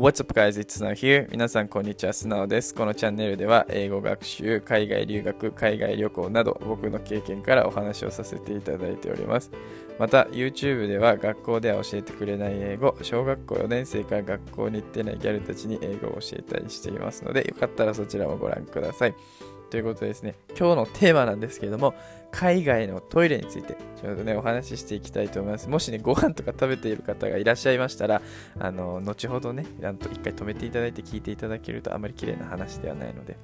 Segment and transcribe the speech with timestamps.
[0.00, 1.28] What's up guys, it's Now here.
[1.30, 2.74] 皆さんこんにちは、Snow です。
[2.74, 9.50] このチャンネルでは英語学習、海外留学、海外旅行など僕の経験からお話をさせていただいております。
[9.98, 19.14] また YouTube では学校では教えてくれない英語、小学校4年生から学校に行ってないギャルたちに英語を教えたりしていますので、よかったらそちらもご覧ください。
[19.70, 21.94] ということでですね、今日のテーマなんですけれども、
[22.32, 25.68] 海外のトイレについて、ちょっとね、お話ししていきたいと思います。
[25.68, 28.20] もしね、ご飯とか食べている方がいらっしゃいましたら、
[28.58, 33.36] あの、後ほどね、なんと一回止めていただいて聞いていただけるとあまり綺麗な話ではないので。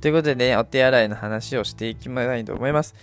[0.00, 2.94] ということでね、お手洗いの話をしていきたいと思います。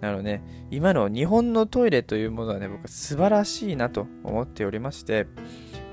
[0.00, 5.26] あのね、今の日本のトイレというものはね、僕は素晴らしいなと思っておりまして、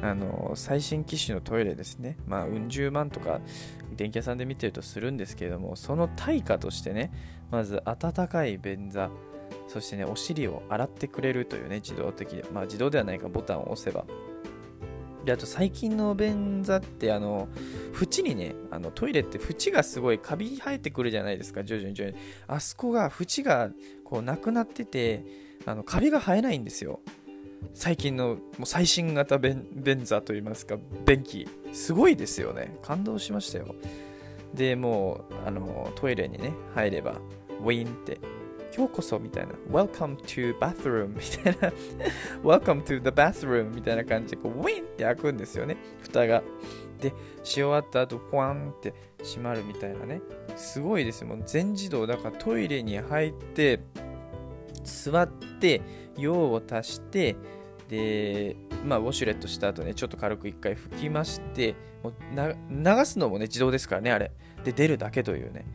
[0.04, 3.40] あの最新機種のトイレですね、まあ、うん十万とか
[3.96, 7.12] 電気屋さんで見てるとするんですけれども、その対価としてね、
[7.50, 9.10] まず温かい便座、
[9.70, 14.04] そしてね、お尻を洗ってくれるというね、自動的で、まあ自動ではないかボタンを押せば。
[15.24, 17.48] で、あと最近の便座って、あの、
[18.02, 22.22] 縁にね、あのトイレって縁がすごいカビ生えてくるじゃないですか、徐々に徐々に。
[22.48, 23.70] あそこが、縁が
[24.04, 25.24] こうなくなってて、
[25.66, 27.00] あのカビが生えないんですよ。
[27.74, 32.78] 最近のもう最新型便便座といいますか便器すごいですよね。
[32.82, 33.76] 感動しましたよ。
[34.54, 37.16] でもうあのトイレにね入れば
[37.62, 38.20] ウィーンって
[38.76, 41.78] 今日こそみたいな Welcome to bathroom みたいな
[42.58, 45.78] Welcome to the bathroom みたいな感じでこうウィンって開くんですよね。
[46.02, 46.44] 蓋が。
[47.00, 50.22] でし終わった後ポワンって閉まるみたいなね。
[50.56, 51.28] すごいですよ。
[51.28, 52.08] もう全自動。
[52.08, 53.80] だからトイレに入って
[54.84, 55.82] 座って
[56.18, 57.36] 用を足して
[57.90, 62.14] で、まあ、ウォシュレットした後ね、ちょっと軽く一回拭きまして、もう
[62.70, 64.32] 流すのもね、自動ですからね、あれ。
[64.64, 65.66] で、出るだけというね。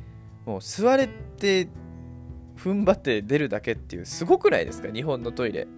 [0.44, 1.68] もう座れて、
[2.56, 5.68] 踏ん張って出るだけっていう、すごくないですか、日本のトイレ。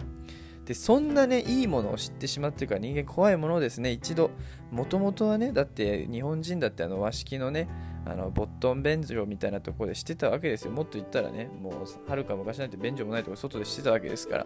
[0.65, 4.31] で、そんなね、いいものを知ってしまってるから人間怖いものですね、一度。
[4.71, 7.67] もともとはね、だって日本人だってあの和式のね、
[8.05, 10.71] あのボットン便所みたいなところでしてたわけですよ。
[10.71, 14.45] もっと言ったらね、もうはるか昔なんて便所もないところ外でしてたわけですから。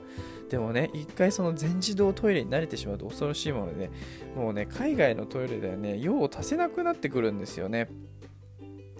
[0.50, 3.92] でもね、一回その全自動トイレに慣れてしまうと恐ろしいものでね、
[4.36, 7.88] もうね、海外のトイレではね、用を足せなくなってくるんですよね。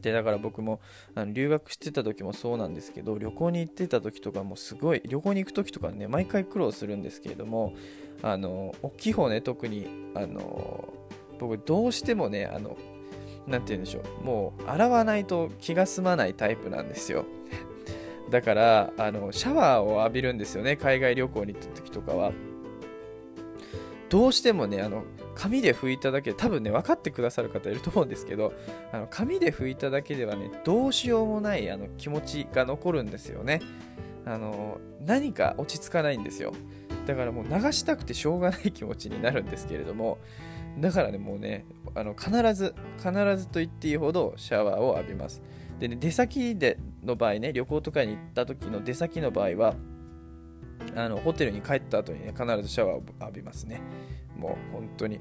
[0.06, 0.82] でだから僕も
[1.16, 7.74] あの留学してた時もそうなんですけど旅行に行ってた時とかもすごい旅行に行く時とかね毎回苦労するんですけれども
[8.22, 10.94] あの大きい方ね特にあの
[11.40, 12.78] 僕どうしてもねあの
[13.48, 14.24] 何て言うんでしょう。
[14.24, 17.26] もう洗わないと気が済まないタイプなんですよ。
[18.30, 20.76] だからあのシャワーを浴びるんですよね。
[20.76, 22.32] 海外旅行に行った時とかは。
[24.10, 28.54] どうしてもねあの紙で拭いただけで多分ね分かってくださる方いると思うんですけど
[28.92, 33.62] あの紙で拭いただけではねどうしようもないあの気持ちが残るんですよね。
[34.26, 36.54] あの何か落ち着かないんですよ。
[37.06, 40.18] だからもう流したくてしょうがない気持ちになるんですけれども
[40.80, 45.42] だからねもうねあの必ず必ずと言っていいほどシャワーを浴びます。
[45.80, 49.76] でね出先での場合ね旅行とかに行った時の出先の場合は
[50.96, 53.82] あのホテルに帰った後にね必ずシャワーを浴びますね。
[54.38, 55.20] もう本当に。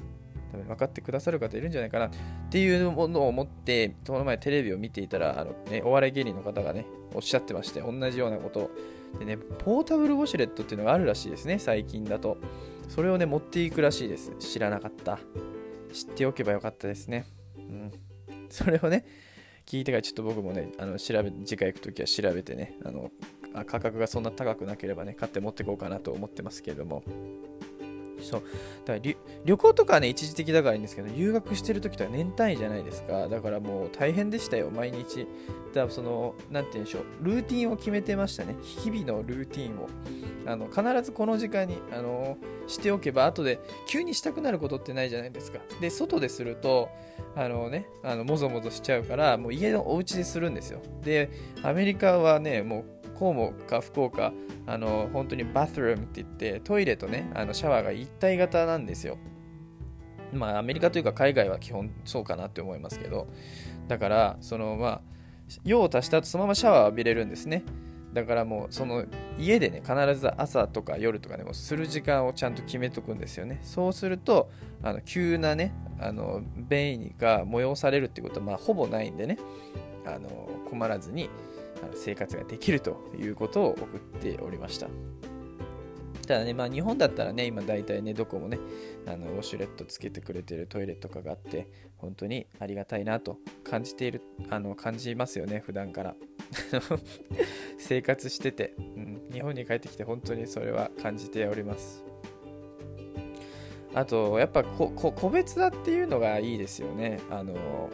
[0.55, 2.07] 分分かってくださる方いるんじゃないかな。
[2.07, 2.11] っ
[2.51, 8.71] ていうものを思ってこの前テレビを見ていたらあの、ね、お笑い芸人の方がねおっしゃってまして同じようなことを。
[9.19, 12.37] でねポータブルウォシュレットっていうのがあるらしいですね最近だと。
[12.89, 14.33] それをね持っていくらしいです。
[14.39, 15.19] 知らなかった。
[15.93, 17.27] 知っておけばよかったですね。
[17.57, 17.93] うん。
[18.51, 19.05] それをね
[19.67, 23.11] 聞いてからちょっと僕もねあの調べ次回行くときは調べてねあの
[23.67, 27.03] 価格がそんな高くなければね買って持ってこうかなと思ってますけれども。
[28.25, 28.43] そう。
[28.85, 29.15] だから
[29.45, 33.29] 旅行とかはね一時的だからいいんですけど留学してる時とは年単位じゃないですか。
[33.29, 35.27] だからもう大変でしたよ毎日。
[35.73, 38.57] だからその何て言うんでしょうルーティンを決めてましたね。
[38.63, 39.89] 日々のルーティンを。
[40.47, 42.37] あの必ずこの時間にあの
[42.67, 45.59] しておけば後で急にしたくなることってないじゃないですか。
[45.81, 46.91] で外ですると
[47.35, 50.81] あのねあのもぞもぞしちゃうからもう家のお家でするんですよ。
[51.03, 51.31] で
[51.63, 54.33] アメリカはねもうこうもか不幸か
[54.67, 59.19] あの本当にバスルームって言ってトイレとねあのシャワーが一体型なんですよ。
[60.33, 63.29] まあアメリカというか海外は基本そうかなって思いますけど。
[63.89, 65.01] だからそのまあ
[65.65, 67.63] 用を足した後そのままシャワー浴びれるんですね。
[68.13, 69.05] だからもうその
[69.39, 73.61] 家でね必ず朝とか夜とかでもする時間をちゃんと決めとくんですよね。
[73.63, 74.51] そうすると
[74.83, 79.39] あの急なねあの便意が催されるっていうことはまあほぼないんでね。
[80.07, 80.29] あの
[80.69, 81.31] 困らずに
[81.95, 84.89] 生活ができるということを送っておりました。
[86.27, 88.59] ただね、まあ日本だったらね、今大体ね、どこもね、
[89.07, 96.17] あのウォシュレットつけてくれてるトイレとかがあって、本当にありがたいなと感じている、あの感じますよね、普段から。
[97.79, 102.05] 生活してて、うん、日本に帰ってきて本当にそれは感じております。
[103.95, 107.21] あと、やっぱ個別だっていうのがいいですよね。
[107.31, 107.91] あの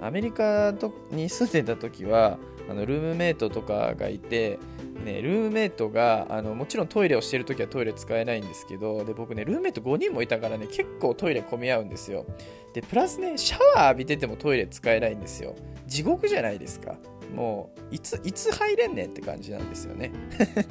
[0.00, 2.38] アメリカとに住んでた時は
[2.68, 4.58] あのルームメイトとかがいて、
[5.04, 12.26] ね、ルームメイトがあのもちろんトイレをしてる時はトイレ使えないんですけどで僕ねルームメイト5人もいたからね結構トイレ混み合うんですよ。
[12.72, 15.56] でプラスねシャワー浴びててもトイレ使えないんですよ。
[15.86, 16.96] 地獄じゃないですか。
[17.34, 20.12] もういついつ入れんねんって感じなんですよね。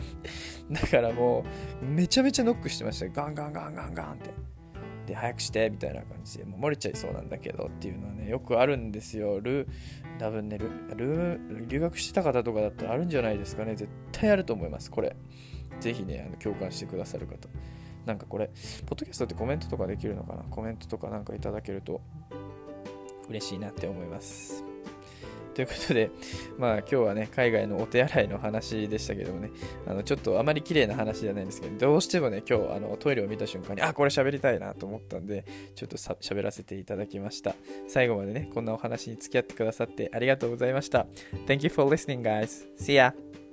[0.72, 1.44] だからも
[1.82, 3.10] うめちゃめちゃノックしてました。
[3.10, 4.30] ガンガンガンガンガンって。
[5.10, 9.40] で早くしてみたいな感じでもう漏れちゃいそうなんだけどっていうのはねよくあるんですよ。
[9.42, 9.68] ル
[10.20, 13.76] 多分ねルル留学してた方とかだったらあるんじゃないですかね。
[13.76, 15.16] 絶対あると思いますこれ。
[15.80, 17.50] 是非ねあの共感してくださる方。
[18.06, 18.48] なんかこれ
[18.86, 20.44] ポッドキャストってコメントとかできるのかな？
[20.44, 22.02] コメントとかなんかいただけると
[23.28, 24.64] 嬉しいなって思います。
[25.60, 26.10] ということで、
[26.58, 29.52] まあ今日はね、海外のお手洗いの話でしたけどもね、
[29.86, 35.44] あのちょっとあまり綺麗な話じゃないんですけど、どうしてもね、今日あのトイレを見た瞬間に、あ、これ喋りたいなと思ったんで、
[35.76, 37.56] ちょっと喋らせていただきました。
[37.90, 41.08] 最後までね、こんなお話に付き合ってくださってありがとうございました。
[41.46, 42.66] Thank you for listening, guys.
[42.78, 43.49] See ya!